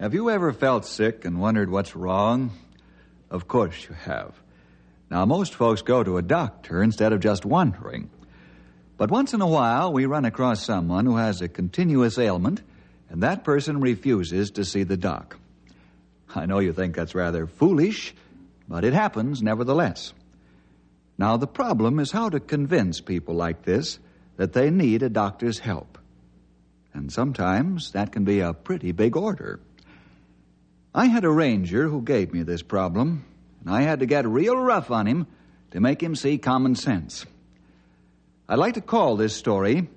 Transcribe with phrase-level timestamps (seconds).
[0.00, 2.52] Have you ever felt sick and wondered what's wrong?
[3.30, 4.32] Of course you have.
[5.10, 8.08] Now, most folks go to a doctor instead of just wondering.
[8.96, 12.62] But once in a while, we run across someone who has a continuous ailment,
[13.10, 15.36] and that person refuses to see the doc.
[16.32, 18.14] I know you think that's rather foolish,
[18.68, 20.12] but it happens nevertheless.
[21.16, 23.98] Now, the problem is how to convince people like this
[24.36, 25.98] that they need a doctor's help.
[26.94, 29.58] And sometimes that can be a pretty big order.
[30.94, 33.24] I had a ranger who gave me this problem,
[33.60, 35.26] and I had to get real rough on him
[35.70, 37.26] to make him see common sense.
[38.48, 39.88] I'd like to call this story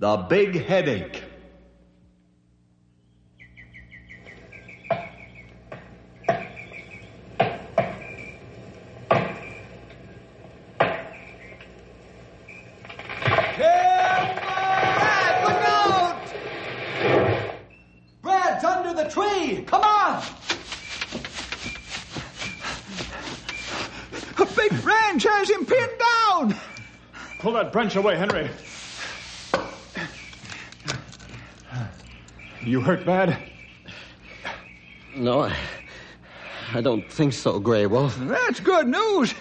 [0.00, 1.22] The Big Headache.
[13.56, 16.34] Brad, look out!
[18.22, 19.64] Brad's under the tree!
[19.64, 20.22] Come on!
[24.38, 26.56] A big branch has him pinned down!
[27.40, 28.48] Pull that branch away, Henry.
[32.64, 33.38] You hurt bad?
[35.14, 35.56] No, I,
[36.72, 38.16] I don't think so, Grey Wolf.
[38.18, 39.34] That's good news.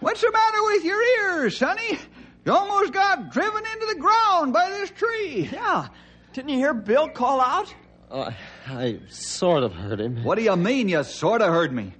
[0.00, 1.98] What's the matter with your ears, Sonny?
[2.44, 5.48] You almost got driven into the ground by this tree.
[5.50, 5.88] Yeah.
[6.34, 7.74] Didn't you hear Bill call out?
[8.10, 8.30] Uh,
[8.66, 10.22] I sort of heard him.
[10.22, 11.94] What do you mean you sort of heard me?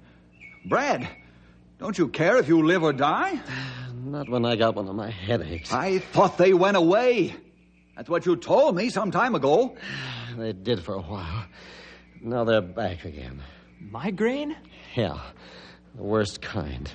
[0.65, 1.07] Brad,
[1.79, 3.39] don't you care if you live or die?
[4.05, 5.73] Not when I got one of my headaches.
[5.73, 7.35] I thought they went away.
[7.95, 9.75] That's what you told me some time ago.
[10.37, 11.45] They did for a while.
[12.21, 13.41] Now they're back again.
[13.79, 14.57] Migraine?
[14.93, 15.17] Yeah,
[15.95, 16.91] the worst kind.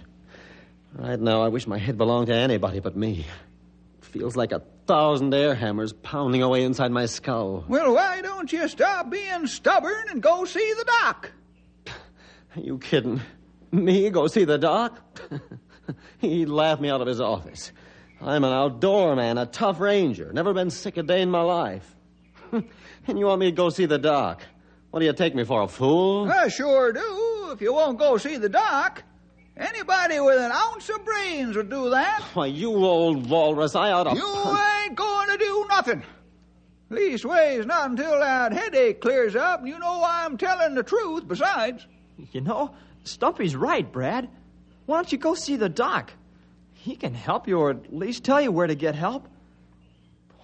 [0.92, 3.24] Right now, I wish my head belonged to anybody but me.
[4.02, 7.64] Feels like a thousand air hammers pounding away inside my skull.
[7.66, 11.32] Well, why don't you stop being stubborn and go see the doc?
[12.56, 13.22] Are you kidding?
[13.72, 15.00] Me go see the doc?
[16.18, 17.72] He'd laugh me out of his office.
[18.20, 20.32] I'm an outdoor man, a tough ranger.
[20.32, 21.96] Never been sick a day in my life.
[22.52, 24.42] and you want me to go see the doc?
[24.90, 26.30] What do you take me for, a fool?
[26.30, 29.04] I sure do, if you won't go see the doc.
[29.56, 32.22] Anybody with an ounce of brains would do that.
[32.34, 34.16] Why, you old walrus, I ought to.
[34.16, 36.02] You ain't going to do nothing.
[36.90, 41.86] Leastways, not until that headache clears up, and you know I'm telling the truth besides.
[42.32, 42.74] You know,
[43.04, 44.28] Stumpy's right, Brad.
[44.90, 46.12] Why don't you go see the doc?
[46.72, 49.28] He can help you or at least tell you where to get help.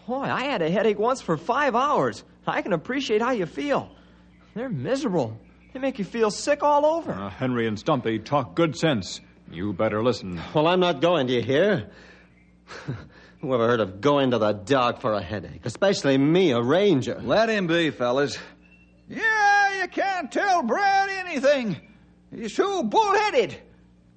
[0.07, 2.23] Boy, I had a headache once for five hours.
[2.47, 3.91] I can appreciate how you feel.
[4.55, 5.37] They're miserable.
[5.73, 7.11] They make you feel sick all over.
[7.11, 9.21] Uh, Henry and Stumpy talk good sense.
[9.51, 10.41] You better listen.
[10.55, 11.91] Well, I'm not going, do you hear?
[13.41, 15.63] Who ever heard of going to the doc for a headache?
[15.67, 17.21] Especially me, a ranger.
[17.21, 18.39] Let him be, fellas.
[19.09, 21.81] Yeah, you can't tell Brad anything.
[22.33, 23.61] He's too bullheaded.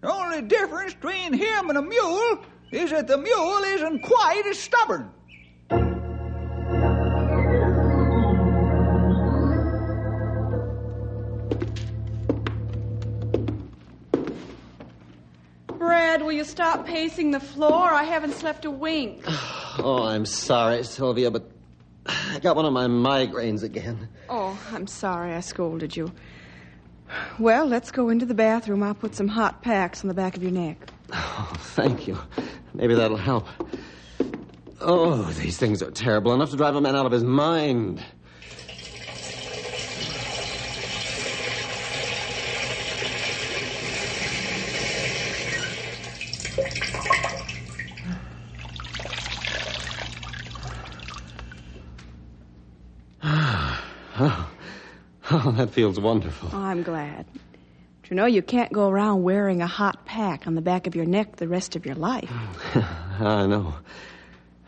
[0.01, 2.39] The only difference between him and a mule
[2.71, 5.09] is that the mule isn't quite as stubborn.
[15.77, 17.91] Brad, will you stop pacing the floor?
[17.91, 19.25] I haven't slept a wink.
[19.81, 21.49] Oh, I'm sorry, Sylvia, but
[22.05, 24.09] I got one of my migraines again.
[24.27, 26.11] Oh, I'm sorry I scolded you.
[27.39, 28.83] Well, let's go into the bathroom.
[28.83, 30.77] I'll put some hot packs on the back of your neck.
[31.11, 32.17] Oh, thank you.
[32.73, 33.47] Maybe that'll help.
[34.81, 38.03] Oh, these things are terrible enough to drive a man out of his mind.
[55.59, 56.49] That feels wonderful.
[56.53, 57.25] Oh, I'm glad.
[58.01, 60.95] But you know, you can't go around wearing a hot pack on the back of
[60.95, 62.31] your neck the rest of your life.
[63.19, 63.75] I know.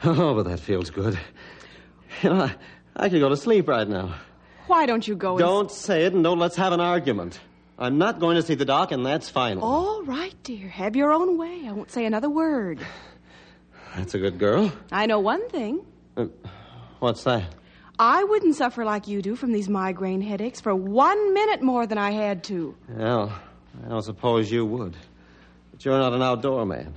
[0.03, 1.17] Oh, but that feels good.
[2.21, 2.55] You know, I,
[2.95, 4.15] I could go to sleep right now.
[4.67, 5.39] Why don't you go and...
[5.39, 7.39] Don't say it and don't let's have an argument.
[7.79, 9.63] I'm not going to see the doc, and that's final.
[9.63, 10.67] All right, dear.
[10.67, 11.63] Have your own way.
[11.67, 12.85] I won't say another word.
[13.95, 14.71] That's a good girl.
[14.91, 15.85] I know one thing.
[16.15, 16.27] Uh,
[16.99, 17.43] what's that?
[18.01, 21.99] I wouldn't suffer like you do from these migraine headaches for one minute more than
[21.99, 22.75] I had to.
[22.89, 23.31] Well,
[23.85, 24.97] I don't suppose you would.
[25.69, 26.95] But you're not an outdoor man.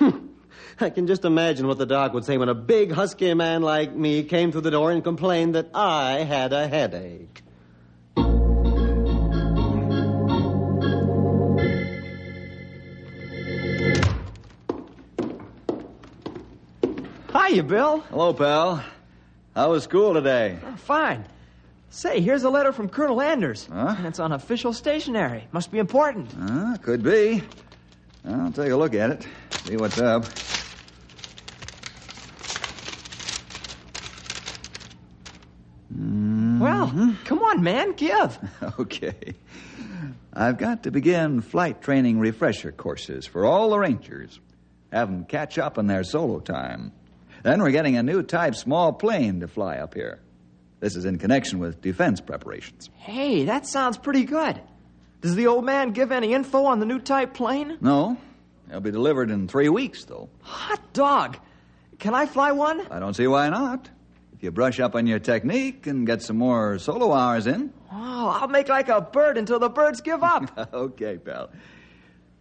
[0.80, 3.94] I can just imagine what the doc would say when a big, husky man like
[3.94, 7.42] me came through the door and complained that I had a headache.
[17.30, 18.00] Hiya, Bill.
[18.08, 18.82] Hello, pal.
[19.54, 20.58] How was school today?
[20.64, 21.24] Oh, fine.
[21.90, 23.68] Say, here's a letter from Colonel Anders.
[23.72, 23.94] Huh?
[23.96, 25.46] And it's on official stationery.
[25.52, 26.34] Must be important.
[26.38, 27.42] Uh, could be.
[28.28, 29.26] I'll take a look at it.
[29.64, 30.24] See what's up.
[35.90, 38.38] Well, come on, man, give.
[38.78, 39.34] Okay.
[40.32, 44.40] I've got to begin flight training refresher courses for all the Rangers.
[44.92, 46.90] Have them catch up on their solo time.
[47.44, 50.20] Then we're getting a new type small plane to fly up here.
[50.80, 52.88] This is in connection with defense preparations.
[52.96, 54.60] Hey, that sounds pretty good.
[55.20, 57.76] Does the old man give any info on the new type plane?
[57.80, 58.16] No,
[58.68, 60.30] It'll be delivered in three weeks, though.
[60.40, 61.36] Hot dog.
[61.98, 62.80] Can I fly one?
[62.90, 63.90] I don't see why not.
[64.32, 67.72] If you brush up on your technique and get some more solo hours in.
[67.92, 70.70] Oh, I'll make like a bird until the birds give up.
[70.72, 71.50] okay, pal.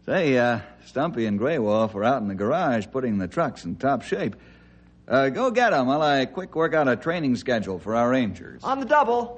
[0.06, 3.76] Say, uh, Stumpy and Grey Wolf are out in the garage putting the trucks in
[3.76, 4.36] top shape.
[5.08, 8.64] Uh, go get 'em while I quick work out a training schedule for our Rangers.
[8.64, 9.38] on the double.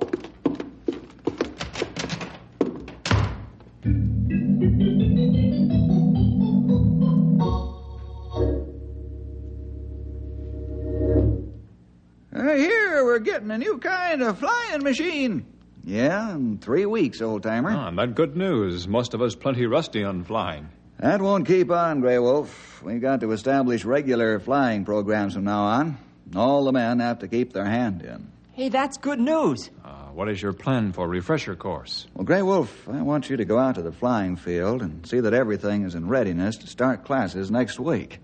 [12.36, 15.46] Uh, here, we're getting a new kind of flying machine.
[15.84, 17.70] Yeah, in three weeks, old timer.
[17.72, 18.88] Ah, that good news.
[18.88, 20.68] Most of us plenty rusty on flying.
[21.00, 22.82] That won't keep on, Grey Wolf.
[22.84, 25.98] We've got to establish regular flying programs from now on.
[26.36, 28.32] All the men have to keep their hand in.
[28.54, 29.70] Hey, that's good news.
[29.84, 32.08] Uh, what is your plan for refresher course?
[32.14, 35.20] Well, Grey Wolf, I want you to go out to the flying field and see
[35.20, 38.20] that everything is in readiness to start classes next week.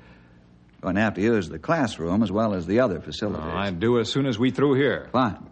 [0.79, 3.45] Going to have to use the classroom as well as the other facilities.
[3.45, 5.09] Uh, I'd do as soon as we through here.
[5.11, 5.45] Fine.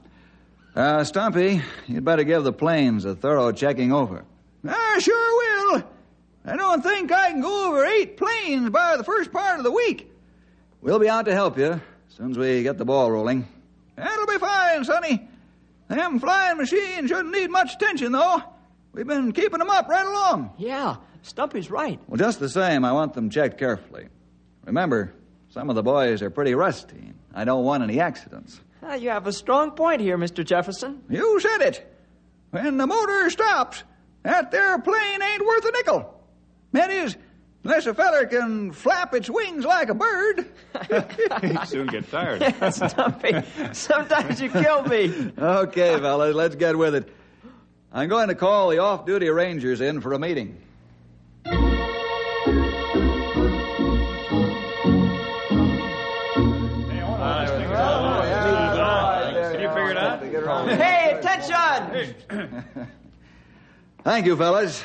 [0.75, 4.23] Uh, Stumpy, you'd better give the planes a thorough checking over.
[4.67, 5.48] I sure will.
[6.49, 9.71] I don't think I can go over eight planes by the first part of the
[9.71, 10.11] week.
[10.81, 11.81] We'll be out to help you as
[12.17, 13.47] soon as we get the ball rolling.
[13.95, 15.27] That'll be fine, Sonny.
[15.89, 18.41] Them flying machines shouldn't need much attention, though.
[18.93, 20.53] We've been keeping them up right along.
[20.57, 21.99] Yeah, Stumpy's right.
[22.07, 24.07] Well, just the same, I want them checked carefully.
[24.65, 25.13] Remember,
[25.49, 27.13] some of the boys are pretty rusty.
[27.33, 28.59] I don't want any accidents.
[28.81, 30.43] Ah, you have a strong point here, Mr.
[30.43, 31.03] Jefferson.
[31.09, 31.95] You said it.
[32.51, 33.83] When the motor stops,
[34.23, 36.18] that there plane ain't worth a nickel.
[36.71, 37.15] That is,
[37.63, 40.45] unless a feller can flap its wings like a bird.
[41.43, 42.41] You soon get tired.
[42.73, 43.33] Stumpy,
[43.73, 45.31] sometimes you kill me.
[45.37, 47.09] okay, fellas, let's get with it.
[47.91, 50.57] I'm going to call the off duty Rangers in for a meeting.
[58.29, 60.69] Can you figure it out?
[60.69, 62.55] Hey, attention!
[64.03, 64.83] Thank you, fellas.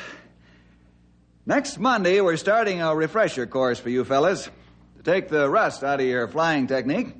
[1.47, 4.49] Next Monday, we're starting a refresher course for you fellas
[4.97, 7.13] to take the rust out of your flying technique.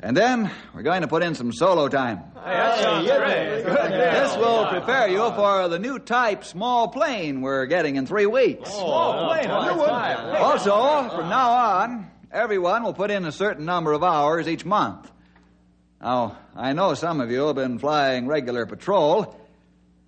[0.00, 2.24] And then we're going to put in some solo time.
[2.34, 8.68] This will prepare you for the new type small plane we're getting in three weeks.
[10.42, 15.08] Also, from now on, everyone will put in a certain number of hours each month.
[16.00, 19.40] Now, I know some of you have been flying regular patrol.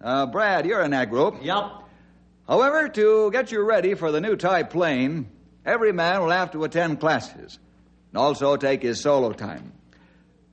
[0.00, 1.36] Uh, Brad, you're in that group.
[1.40, 1.84] Yep.
[2.48, 5.28] However, to get you ready for the new type plane,
[5.66, 7.58] every man will have to attend classes
[8.10, 9.74] and also take his solo time.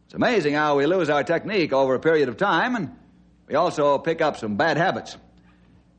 [0.06, 2.96] It's amazing how we lose our technique over a period of time, and
[3.48, 5.16] we also pick up some bad habits.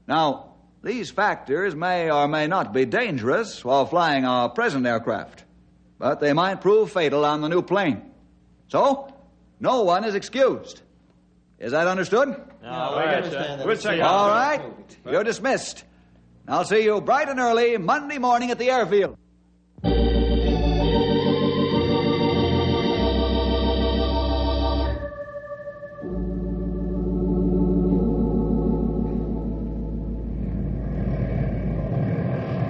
[0.07, 5.45] Now, these factors may or may not be dangerous while flying our present aircraft,
[5.99, 8.03] but they might prove fatal on the new plane.
[8.69, 9.12] So,
[9.59, 10.83] no one is excused.
[11.59, 12.29] Is that understood?
[12.63, 13.67] No, we understand that.
[13.67, 14.63] We'll check All right.
[15.07, 15.85] You're dismissed.
[16.47, 19.17] I'll see you bright and early Monday morning at the airfield.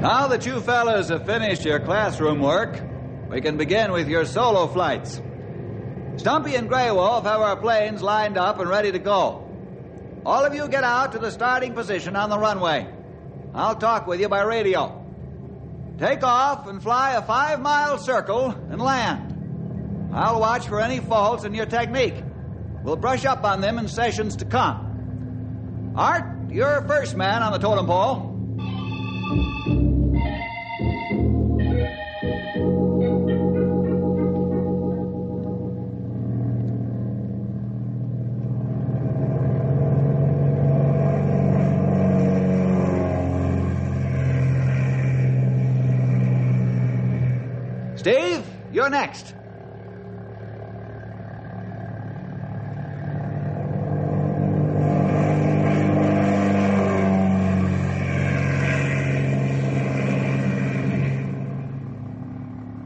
[0.01, 2.81] Now that you fellas have finished your classroom work,
[3.29, 5.21] we can begin with your solo flights.
[6.17, 9.49] Stumpy and Grey Wolf have our planes lined up and ready to go.
[10.25, 12.93] All of you get out to the starting position on the runway.
[13.55, 15.05] I'll talk with you by radio.
[15.99, 20.13] Take off and fly a five mile circle and land.
[20.13, 22.15] I'll watch for any faults in your technique.
[22.83, 25.95] We'll brush up on them in sessions to come.
[25.97, 28.33] Art, you're first man on the totem pole.
[48.87, 49.35] You're next.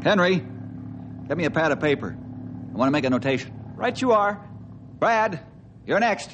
[0.02, 0.42] Henry,
[1.28, 2.16] get me a pad of paper.
[2.16, 3.52] I want to make a notation.
[3.76, 4.42] Right you are.
[4.98, 5.40] Brad,
[5.84, 6.30] you're next.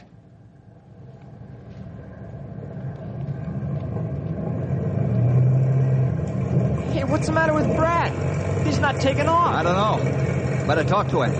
[6.92, 8.55] Hey, what's the matter with Brad?
[8.66, 9.54] He's not taking off.
[9.54, 10.66] I don't know.
[10.66, 11.32] Better talk to him.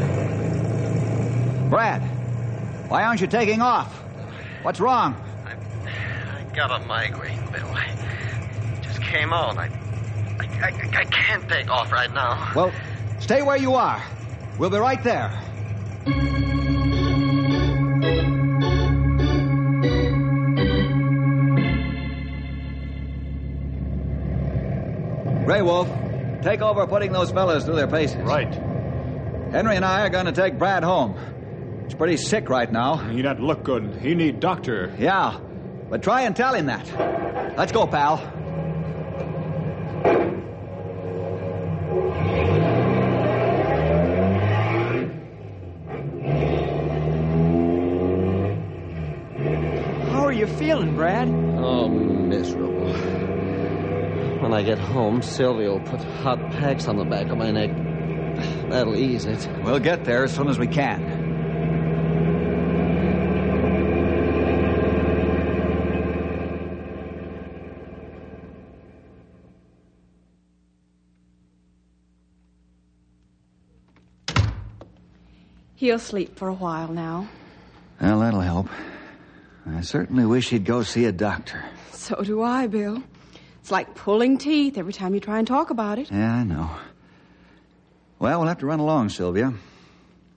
[1.68, 2.00] Brad,
[2.88, 3.92] why aren't you taking off?
[4.62, 5.14] What's wrong?
[5.44, 5.56] I
[6.40, 7.66] I got a migraine, Bill.
[7.66, 7.88] I
[8.82, 9.58] just came on.
[9.58, 9.66] I,
[10.38, 12.52] I, I, I can't take off right now.
[12.54, 12.72] Well,
[13.18, 14.00] stay where you are.
[14.58, 15.32] We'll be right there.
[25.44, 25.88] Grey Wolf,
[26.46, 28.18] take over putting those fellas through their paces.
[28.18, 28.52] Right.
[29.50, 31.16] Henry and I are going to take Brad home.
[31.84, 32.98] He's pretty sick right now.
[32.98, 33.98] He don't look good.
[34.00, 34.94] He need doctor.
[34.96, 35.40] Yeah,
[35.90, 37.56] but try and tell him that.
[37.58, 38.18] Let's go, pal.
[50.12, 51.28] How are you feeling, Brad?
[51.28, 52.75] Oh, miserable.
[54.40, 57.70] When I get home, Sylvia will put hot packs on the back of my neck.
[58.70, 59.48] That'll ease it.
[59.64, 61.24] We'll get there as soon as we can.
[75.76, 77.28] He'll sleep for a while now.
[78.00, 78.68] Well, that'll help.
[79.66, 81.64] I certainly wish he'd go see a doctor.
[81.92, 83.02] So do I, Bill.
[83.66, 86.08] It's like pulling teeth every time you try and talk about it.
[86.12, 86.70] Yeah, I know.
[88.20, 89.52] Well, we'll have to run along, Sylvia.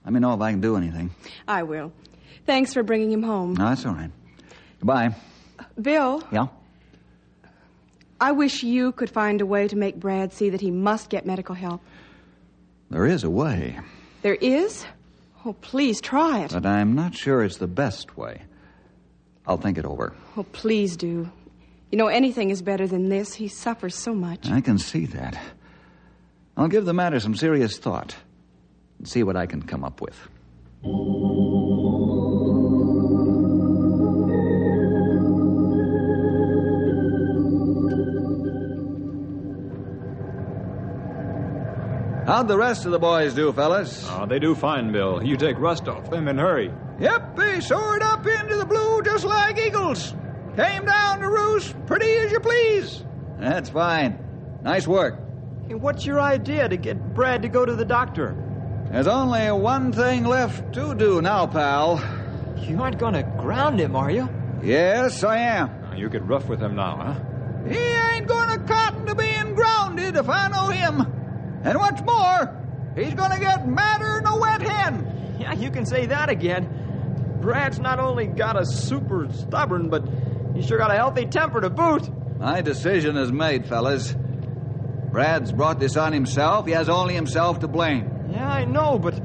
[0.04, 1.12] Let me know if I can do anything.
[1.46, 1.92] I will.
[2.44, 3.54] Thanks for bringing him home.
[3.54, 4.10] No, that's all right.
[4.80, 5.14] Goodbye.
[5.80, 6.48] Bill, Yeah?
[8.20, 11.24] I wish you could find a way to make Brad see that he must get
[11.24, 11.80] medical help.
[12.90, 13.78] There is a way,
[14.22, 14.84] There is?
[15.46, 16.50] Oh, please try it.
[16.52, 18.42] but I'm not sure it's the best way.
[19.46, 20.14] I'll think it over.
[20.36, 21.30] Oh, please do.
[21.90, 23.34] You know, anything is better than this.
[23.34, 24.48] He suffers so much.
[24.48, 25.38] I can see that.
[26.56, 28.14] I'll give the matter some serious thought
[28.98, 30.16] and see what I can come up with.
[42.26, 44.06] How'd the rest of the boys do, fellas?
[44.08, 45.20] Oh, they do fine, Bill.
[45.20, 46.70] You take rust off them and hurry.
[47.00, 50.14] Yep, they soared up into the blue just like eagles.
[50.56, 53.04] Came down to roost pretty as you please.
[53.38, 54.18] That's fine.
[54.62, 55.18] Nice work.
[55.68, 58.36] Hey, what's your idea to get Brad to go to the doctor?
[58.90, 62.02] There's only one thing left to do now, pal.
[62.58, 64.28] You aren't going to ground him, are you?
[64.62, 65.70] Yes, I am.
[65.82, 67.68] Now, You get rough with him now, huh?
[67.68, 71.00] He ain't gonna cotton to being grounded if I know him.
[71.62, 72.56] And what's more,
[72.96, 75.36] he's gonna get madder than a wet hen.
[75.38, 76.68] Yeah, you can say that again.
[77.40, 80.04] Brad's not only got a super stubborn, but
[80.54, 82.08] he's sure got a healthy temper to boot.
[82.38, 84.14] My decision is made, fellas.
[85.10, 86.66] Brad's brought this on himself.
[86.66, 88.28] He has only himself to blame.
[88.30, 89.20] Yeah, I know, but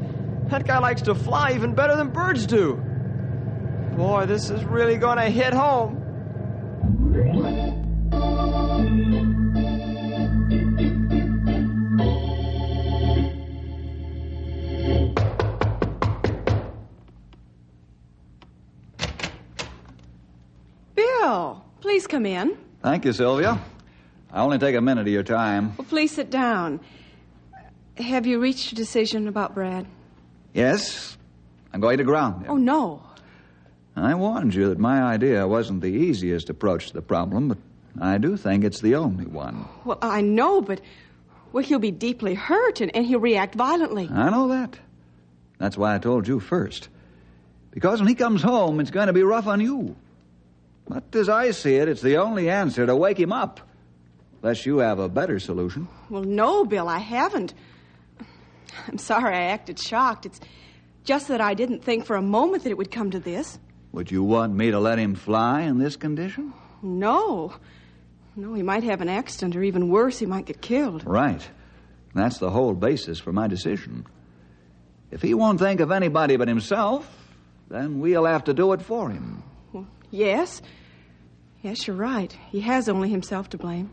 [0.49, 2.75] that guy likes to fly even better than birds do.
[3.95, 6.01] Boy, this is really going to hit home.
[21.25, 22.55] Bill, please come in.
[22.83, 23.59] Thank you, Sylvia.
[24.31, 25.75] I only take a minute of your time.
[25.75, 26.79] Well, please sit down.
[27.97, 29.87] Have you reached a decision about Brad?
[30.53, 31.17] Yes,
[31.73, 32.51] I'm going to ground him.
[32.51, 33.01] Oh, no.
[33.95, 37.57] I warned you that my idea wasn't the easiest approach to the problem, but
[37.99, 39.67] I do think it's the only one.
[39.83, 40.79] Well, I know, but
[41.51, 44.07] well, he'll be deeply hurt and, and he'll react violently.
[44.13, 44.77] I know that.
[45.57, 46.87] That's why I told you first.
[47.71, 49.95] Because when he comes home, it's going to be rough on you.
[50.87, 53.59] But as I see it, it's the only answer to wake him up.
[54.41, 55.87] Unless you have a better solution.
[56.09, 57.53] Well, no, Bill, I haven't.
[58.87, 60.25] I'm sorry I acted shocked.
[60.27, 60.39] It's
[61.03, 63.57] just that I didn't think for a moment that it would come to this.
[63.93, 66.53] Would you want me to let him fly in this condition?
[66.83, 67.53] No.
[68.35, 71.03] No, he might have an accident, or even worse, he might get killed.
[71.05, 71.41] Right.
[72.13, 74.05] That's the whole basis for my decision.
[75.09, 77.09] If he won't think of anybody but himself,
[77.69, 79.43] then we'll have to do it for him.
[80.11, 80.61] Yes.
[81.61, 82.35] Yes, you're right.
[82.49, 83.91] He has only himself to blame.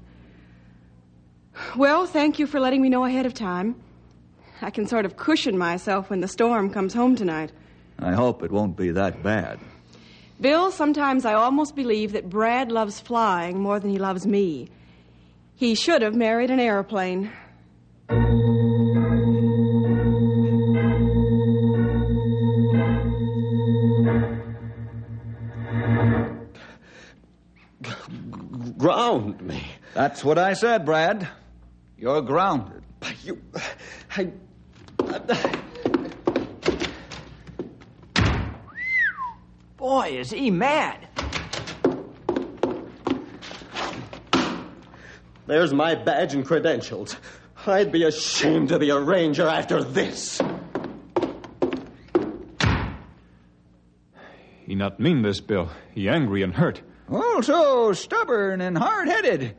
[1.76, 3.76] Well, thank you for letting me know ahead of time.
[4.61, 7.52] I can sort of cushion myself when the storm comes home tonight.
[7.99, 9.59] I hope it won't be that bad.
[10.40, 14.69] Bill, sometimes I almost believe that Brad loves flying more than he loves me.
[15.54, 17.31] He should have married an airplane.
[29.94, 31.28] That's what I said, Brad.
[31.99, 32.82] You're grounded.
[33.22, 33.42] You.
[34.16, 34.30] I.
[39.76, 41.08] Boy, is he mad.
[45.46, 47.16] There's my badge and credentials.
[47.66, 50.40] I'd be ashamed to be a ranger after this.
[54.64, 55.68] He not mean this, Bill.
[55.94, 56.81] He angry and hurt.
[57.11, 59.57] Oh, also stubborn and hard-headed.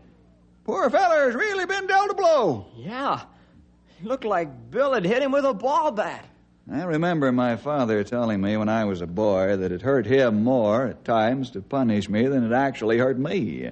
[0.63, 2.67] Poor feller's really been dealt a blow.
[2.75, 3.23] Yeah.
[3.99, 6.25] He looked like Bill had hit him with a ball bat.
[6.71, 10.43] I remember my father telling me when I was a boy that it hurt him
[10.43, 13.71] more at times to punish me than it actually hurt me.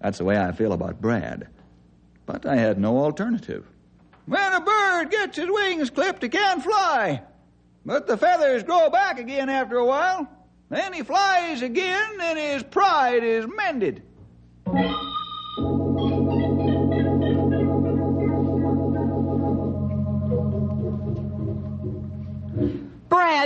[0.00, 1.46] That's the way I feel about Brad.
[2.26, 3.64] But I had no alternative.
[4.26, 7.22] When a bird gets his wings clipped, he can't fly.
[7.86, 10.28] But the feathers grow back again after a while.
[10.68, 14.02] Then he flies again, and his pride is mended.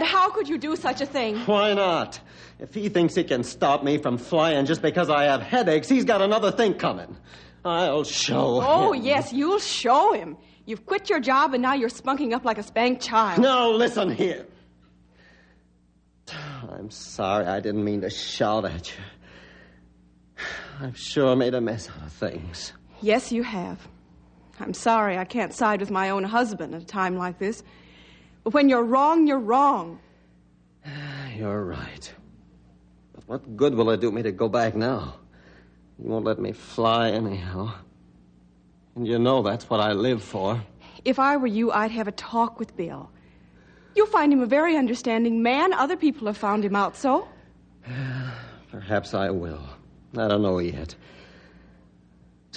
[0.02, 1.36] How could you do such a thing?
[1.46, 2.20] Why not?
[2.58, 6.04] If he thinks he can stop me from flying just because I have headaches, he's
[6.04, 7.16] got another thing coming.
[7.64, 8.66] I'll show him.
[8.66, 9.02] Oh, him.
[9.02, 10.36] yes, you'll show him.
[10.64, 13.40] You've quit your job and now you're spunking up like a spanked child.
[13.40, 14.46] Now, listen here.
[16.70, 20.44] I'm sorry I didn't mean to shout at you.
[20.80, 22.72] I've sure made a mess out of things.
[23.00, 23.86] Yes, you have.
[24.58, 27.62] I'm sorry I can't side with my own husband at a time like this.
[28.46, 29.98] But when you're wrong, you're wrong.
[31.36, 32.14] You're right.
[33.12, 35.16] But what good will it do me to go back now?
[35.98, 37.74] You won't let me fly anyhow.
[38.94, 40.62] And you know that's what I live for.
[41.04, 43.10] If I were you, I'd have a talk with Bill.
[43.96, 45.72] You'll find him a very understanding man.
[45.72, 47.26] Other people have found him out so.
[48.70, 49.64] Perhaps I will.
[50.16, 50.94] I don't know yet.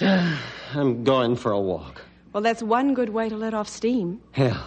[0.00, 2.00] I'm going for a walk.
[2.32, 4.20] Well, that's one good way to let off steam.
[4.36, 4.62] Yeah.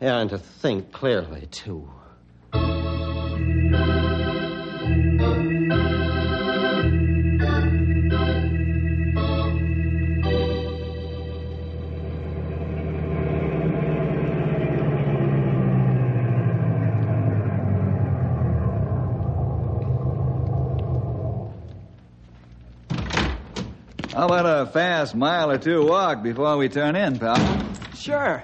[0.00, 1.88] Yeah, and to think clearly, too.
[24.12, 27.36] How about a fast mile or two walk before we turn in, pal?
[27.94, 28.42] Sure.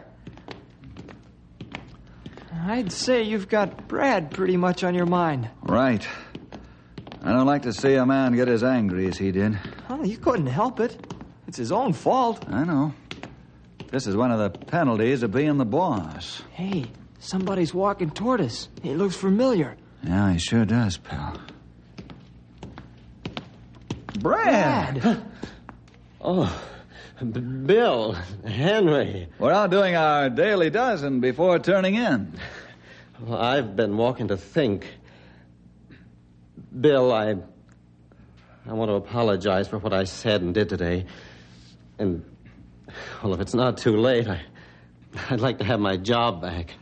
[2.65, 5.51] I'd say you've got Brad pretty much on your mind.
[5.63, 6.07] Right.
[7.23, 9.59] I don't like to see a man get as angry as he did.
[9.89, 10.97] Well, you couldn't help it.
[11.49, 12.45] It's his own fault.
[12.49, 12.95] I know.
[13.91, 16.43] This is one of the penalties of being the boss.
[16.53, 16.87] Hey,
[17.19, 18.69] somebody's walking toward us.
[18.83, 19.77] He looks familiar.
[20.03, 21.39] Yeah, he sure does, pal.
[24.21, 25.23] Brad!
[26.21, 26.82] Oh, B-
[27.21, 29.29] Bill, Henry.
[29.39, 32.33] We're out doing our daily dozen before turning in.
[33.21, 34.87] Well, I've been walking to think.
[36.79, 37.37] Bill, I.
[38.65, 41.07] I want to apologize for what I said and did today.
[41.99, 42.25] And,
[43.23, 44.41] well, if it's not too late, I,
[45.31, 46.75] I'd like to have my job back.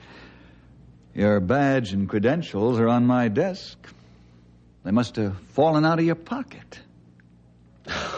[1.15, 3.79] Your badge and credentials are on my desk.
[4.85, 6.81] They must have fallen out of your pocket.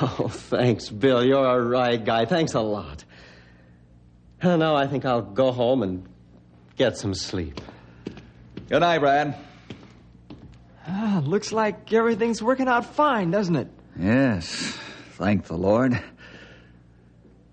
[0.05, 1.25] Oh, thanks, Bill.
[1.25, 2.25] You're a right guy.
[2.25, 3.05] Thanks a lot.
[4.43, 6.09] Uh, now I think I'll go home and
[6.75, 7.61] get some sleep.
[8.69, 9.37] Good night, Brad.
[10.89, 13.69] Ah, looks like everything's working out fine, doesn't it?
[13.97, 14.77] Yes,
[15.13, 16.03] thank the Lord.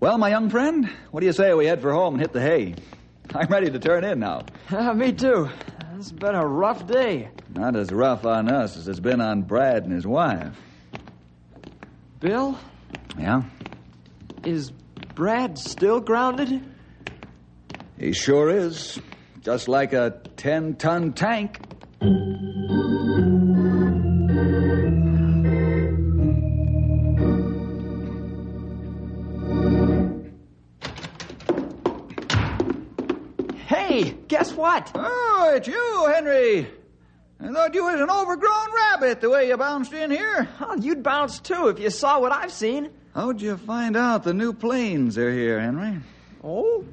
[0.00, 2.40] Well, my young friend, what do you say we head for home and hit the
[2.40, 2.74] hay?
[3.32, 4.46] I'm ready to turn in now.
[4.72, 5.48] Ah, me too.
[5.96, 7.28] It's been a rough day.
[7.54, 10.56] Not as rough on us as it's been on Brad and his wife.
[12.20, 12.58] Bill,
[13.18, 13.42] Yeah?
[14.44, 14.70] is
[15.14, 16.62] Brad still grounded?
[17.98, 18.98] He sure is.
[19.42, 21.60] Just like a 10 ton tank.
[33.66, 34.90] Hey, guess what?
[34.94, 36.66] Oh, it's you, Henry.
[37.42, 40.46] I thought you was an overgrown rabbit the way you bounced in here.
[40.60, 42.90] Oh, you'd bounce too if you saw what I've seen.
[43.14, 46.00] How'd you find out the new planes are here, Henry?
[46.44, 46.84] Oh,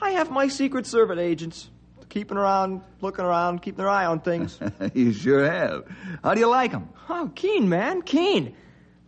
[0.00, 1.70] I have my Secret Service agents
[2.08, 4.58] keeping around, looking around, keeping their eye on things.
[4.94, 5.84] you sure have.
[6.24, 6.88] How do you like them?
[7.10, 8.54] oh, keen, man, keen.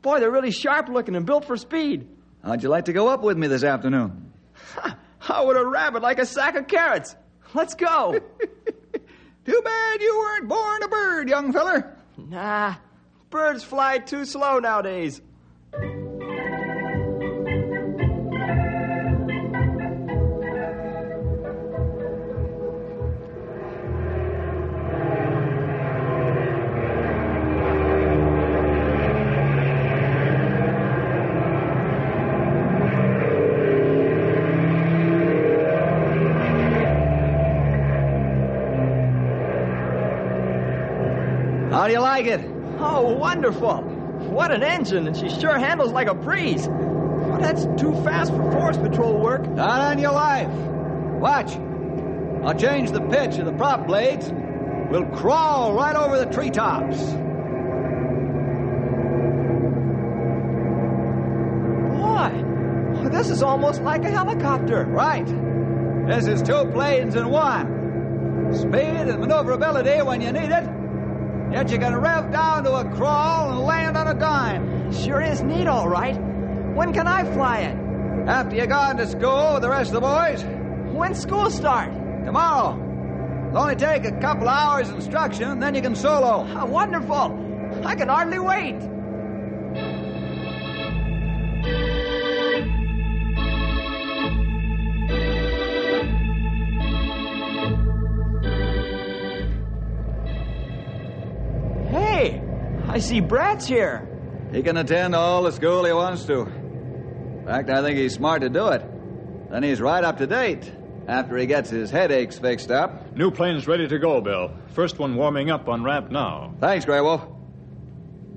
[0.03, 2.09] Boy, they're really sharp looking and built for speed.
[2.45, 4.33] How'd you like to go up with me this afternoon?
[5.19, 7.17] How would a rabbit like a sack of carrots?
[7.55, 8.21] Let's go.
[9.45, 11.97] Too bad you weren't born a bird, young feller.
[12.17, 12.77] nah,
[13.31, 15.21] birds fly too slow nowadays.
[42.25, 42.51] Like it?
[42.79, 43.83] Oh, wonderful.
[44.31, 46.67] What an engine, and she sure handles like a breeze.
[46.67, 49.47] Oh, that's too fast for forest patrol work.
[49.49, 50.51] Not on your life.
[51.21, 51.57] Watch.
[52.45, 54.31] I'll change the pitch of the prop blades.
[54.91, 56.99] We'll crawl right over the treetops.
[61.91, 64.85] Boy, this is almost like a helicopter.
[64.85, 65.27] Right.
[66.07, 68.53] This is two planes in one.
[68.55, 70.84] Speed and maneuverability when you need it.
[71.55, 74.93] Yet you can rev down to a crawl and land on a dime.
[74.93, 76.17] Sure is neat, all right.
[76.75, 77.77] When can I fly it?
[78.29, 80.43] After you gone to school with the rest of the boys,
[80.93, 81.93] When school start?
[82.25, 82.77] tomorrow.
[83.51, 86.45] It'll only take a couple hours instruction, then you can solo.
[86.57, 87.39] Oh, wonderful.
[87.85, 88.75] I can hardly wait.
[102.95, 104.09] I see Brad's here.
[104.53, 106.43] He can attend all the school he wants to.
[106.43, 109.51] In fact, I think he's smart to do it.
[109.51, 110.73] Then he's right up to date
[111.09, 113.17] after he gets his headaches fixed up.
[113.17, 114.53] New plane's ready to go, Bill.
[114.75, 116.55] First one warming up on ramp now.
[116.61, 117.21] Thanks, Grey Wolf.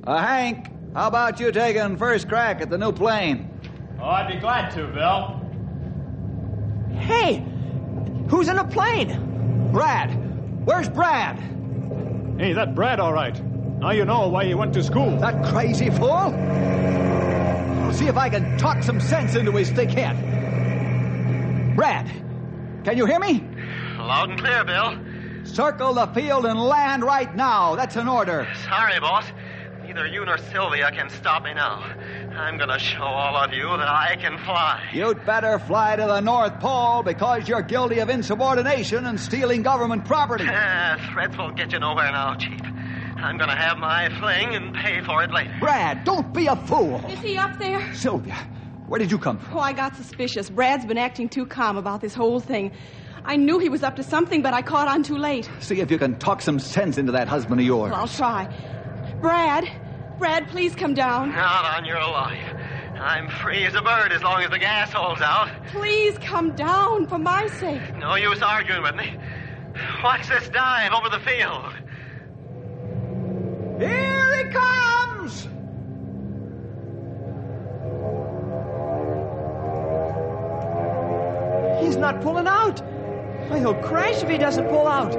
[0.03, 3.51] Uh, Hank, how about you taking first crack at the new plane?
[4.01, 5.39] Oh, I'd be glad to, Bill.
[6.99, 7.45] Hey,
[8.27, 9.69] who's in the plane?
[9.71, 10.65] Brad!
[10.65, 11.37] Where's Brad?
[12.39, 13.39] Hey, that Brad, all right.
[13.79, 15.17] Now you know why he went to school.
[15.17, 16.09] That crazy fool?
[16.09, 21.75] I'll see if I can talk some sense into his thick head.
[21.75, 22.07] Brad,
[22.83, 23.43] can you hear me?
[23.99, 24.97] Loud and clear, Bill.
[25.43, 27.75] Circle the field and land right now.
[27.75, 28.47] That's an order.
[28.65, 29.25] Sorry, boss.
[29.83, 31.83] Neither you nor Sylvia can stop me now.
[32.35, 34.83] I'm gonna show all of you that I can fly.
[34.91, 40.03] You'd better fly to the North Pole because you're guilty of insubordination and stealing government
[40.05, 40.45] property.
[40.47, 42.59] Ah, threats won't get you nowhere now, Chief.
[43.17, 45.53] I'm gonna have my fling and pay for it later.
[45.59, 47.03] Brad, don't be a fool.
[47.09, 47.93] Is he up there?
[47.93, 48.35] Sylvia,
[48.87, 49.57] where did you come from?
[49.57, 50.49] Oh, I got suspicious.
[50.49, 52.71] Brad's been acting too calm about this whole thing.
[53.25, 55.49] I knew he was up to something, but I caught on too late.
[55.59, 57.91] See if you can talk some sense into that husband of yours.
[57.91, 58.47] Well, I'll try.
[59.19, 59.65] Brad,
[60.19, 61.31] Brad, please come down.
[61.33, 62.55] Not on your life.
[62.99, 65.49] I'm free as a bird as long as the gas holds out.
[65.67, 67.95] Please come down for my sake.
[67.97, 69.15] No use arguing with me.
[70.03, 71.73] Watch this dive over the field.
[74.51, 75.47] Comes!
[81.81, 82.81] He's not pulling out.
[83.49, 85.15] Why, he'll crash if he doesn't pull out!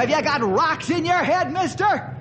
[0.00, 2.16] Have you got rocks in your head, mister?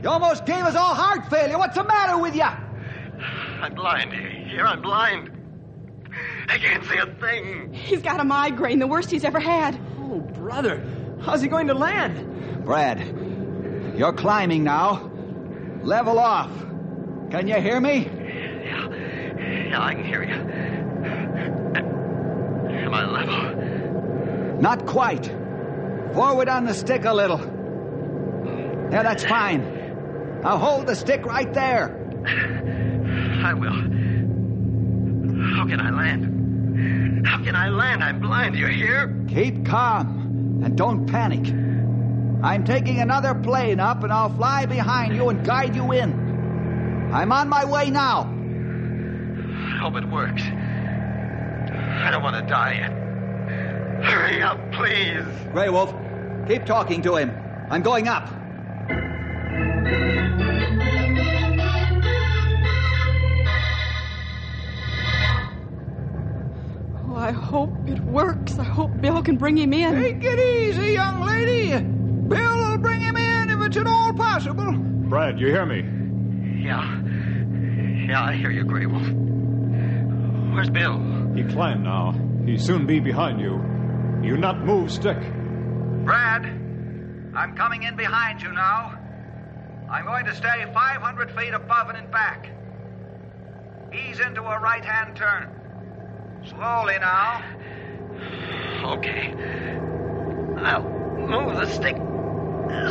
[0.00, 1.58] You almost gave us all heart failure.
[1.58, 2.44] What's the matter with you?
[2.44, 4.12] I'm blind.
[4.12, 5.32] Here, I'm blind.
[6.48, 7.72] I can't see a thing.
[7.72, 9.76] He's got a migraine, the worst he's ever had.
[9.98, 10.80] Oh, brother.
[11.22, 12.64] How's he going to land?
[12.64, 13.00] Brad,
[13.98, 15.10] you're climbing now.
[15.82, 16.52] Level off.
[17.32, 18.04] Can you hear me?
[18.04, 18.88] Yeah,
[19.70, 20.34] yeah, I can hear you.
[22.78, 24.60] Am I level?
[24.60, 25.34] Not quite.
[26.14, 27.40] Forward on the stick a little.
[28.92, 30.40] Yeah, that's fine.
[30.42, 32.00] Now hold the stick right there.
[33.44, 33.72] I will.
[35.56, 37.26] How can I land?
[37.26, 38.04] How can I land?
[38.04, 39.24] I'm blind, you hear?
[39.28, 41.52] Keep calm and don't panic.
[42.44, 47.10] I'm taking another plane up and I'll fly behind you and guide you in.
[47.12, 48.20] I'm on my way now.
[48.22, 50.42] I hope it works.
[50.42, 52.92] I don't want to die yet.
[54.04, 55.24] Hurry up, please.
[55.52, 55.94] Grey Wolf,
[56.46, 57.30] keep talking to him.
[57.70, 58.28] I'm going up.
[67.06, 68.58] Oh, I hope it works.
[68.58, 70.02] I hope Bill can bring him in.
[70.02, 71.70] Take it easy, young lady.
[72.28, 74.72] Bill will bring him in if it's at all possible.
[74.72, 75.84] Brad, you hear me?
[76.62, 77.00] Yeah.
[78.08, 79.06] Yeah, I hear you, Grey Wolf.
[80.54, 80.98] Where's Bill?
[81.34, 82.14] He climbed now.
[82.46, 83.52] He soon be behind you.
[84.22, 85.18] You not move stick.
[86.04, 86.44] Brad,
[87.34, 88.98] I'm coming in behind you now.
[89.90, 92.50] I'm going to stay 500 feet above and in back.
[93.90, 95.48] Ease into a right hand turn.
[96.44, 97.42] Slowly now.
[98.84, 99.34] Okay.
[100.58, 101.96] I'll move the stick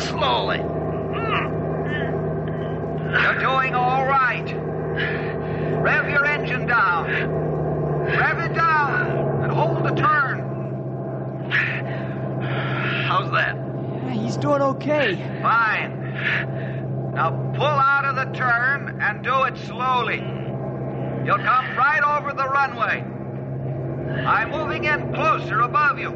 [0.10, 0.58] slowly.
[3.22, 4.52] You're doing all right.
[5.84, 7.08] Rev your engine down.
[8.06, 10.24] Rev it down and hold the turn.
[13.34, 13.56] How's that?
[13.56, 15.16] Yeah, he's doing okay.
[15.42, 17.14] Fine.
[17.14, 20.18] Now pull out of the turn and do it slowly.
[21.26, 23.04] You'll come right over the runway.
[24.26, 26.12] I'm moving in closer above you.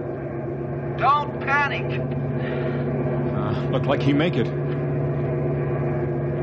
[0.97, 1.99] Don't panic.
[3.35, 4.45] Uh, look like he make it.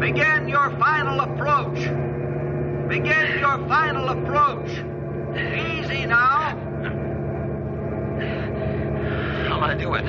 [0.01, 1.79] Begin your final approach.
[2.89, 4.71] Begin your final approach.
[5.37, 6.74] Easy now.
[9.65, 10.07] How am I doing?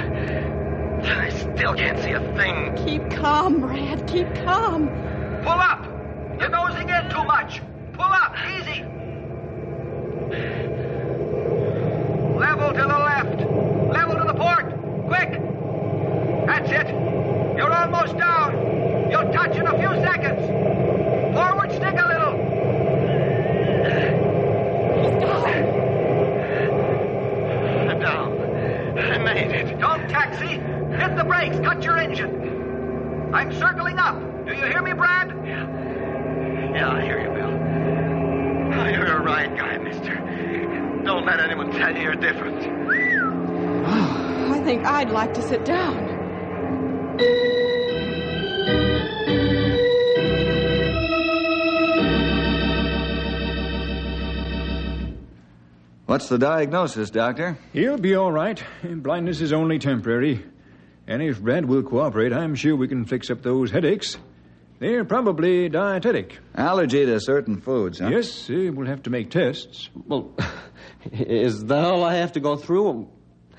[1.06, 2.76] I still can't see a thing.
[2.86, 4.06] Keep calm, Brad.
[4.06, 4.90] Keep calm.
[5.44, 5.86] Pull up.
[6.42, 7.62] You're nosing in too much.
[7.94, 8.36] Pull up.
[8.50, 8.84] Easy.
[12.38, 13.40] Level to the left.
[13.94, 14.76] Level to the port.
[15.08, 15.40] Quick.
[16.48, 16.90] That's it.
[17.56, 19.10] You're almost down.
[19.10, 20.48] You'll touch in a few seconds.
[21.34, 22.36] Forward stick a little.
[27.90, 28.36] I'm down.
[28.98, 29.80] I made it.
[29.80, 30.48] Don't taxi.
[30.48, 31.60] Hit the brakes.
[31.60, 33.34] Cut your engine.
[33.34, 34.18] I'm circling up.
[34.46, 35.30] Do you hear me, Brad?
[35.46, 38.80] Yeah, I hear you, Bill.
[38.80, 40.16] Oh, you're a right guy, mister.
[41.04, 42.58] Don't let anyone tell you you're different.
[43.88, 46.16] I think I'd like to sit down.
[56.06, 57.58] What's the diagnosis, Doctor?
[57.74, 58.64] He'll be all right.
[58.84, 60.46] Blindness is only temporary.
[61.08, 64.18] And if Brad will cooperate, I'm sure we can fix up those headaches.
[64.80, 66.40] They're probably dietetic.
[66.56, 68.10] Allergy to certain foods, huh?
[68.10, 69.90] Yes, uh, we'll have to make tests.
[70.08, 70.36] Well,
[71.12, 73.10] is that all I have to go through?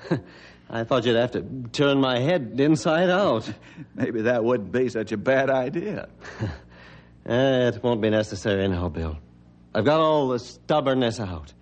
[0.69, 3.49] I thought you'd have to turn my head inside out.
[3.95, 6.09] Maybe that wouldn't be such a bad idea.
[7.25, 9.17] Eh, it won't be necessary now, Bill.
[9.73, 11.53] I've got all the stubbornness out.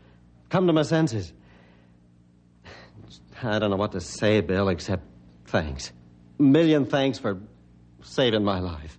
[0.49, 1.33] Come to my senses.
[3.43, 5.03] I don't know what to say, Bill, except
[5.45, 5.91] thanks.
[6.37, 7.39] Million thanks for
[8.03, 8.97] saving my life.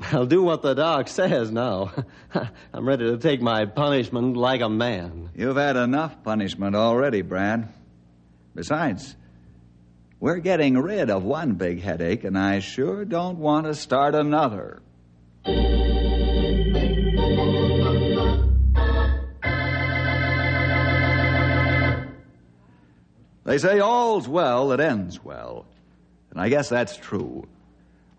[0.00, 1.92] I'll do what the doc says now.
[2.72, 5.30] I'm ready to take my punishment like a man.
[5.34, 7.72] You've had enough punishment already, Brad.
[8.54, 9.16] Besides,
[10.20, 14.82] we're getting rid of one big headache, and I sure don't want to start another.
[23.46, 25.66] They say all's well that ends well.
[26.32, 27.46] And I guess that's true.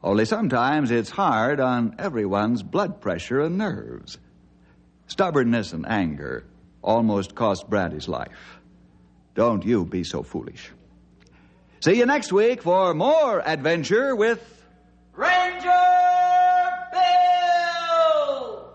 [0.02, 4.20] Only sometimes it's hard on everyone's blood pressure and nerves.
[5.08, 6.46] Stubbornness and anger
[6.82, 8.62] almost cost Brad his life.
[9.36, 10.72] Don't you be so foolish.
[11.82, 14.64] See you next week for more adventure with
[15.14, 15.68] Ranger
[16.94, 18.72] Bill!